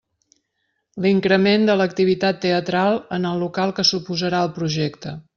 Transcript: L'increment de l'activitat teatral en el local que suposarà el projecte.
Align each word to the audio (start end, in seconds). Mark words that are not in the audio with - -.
L'increment 1.05 1.67
de 1.69 1.75
l'activitat 1.81 2.39
teatral 2.45 2.97
en 3.17 3.27
el 3.33 3.43
local 3.47 3.75
que 3.81 3.85
suposarà 3.91 4.41
el 4.47 4.51
projecte. 4.61 5.15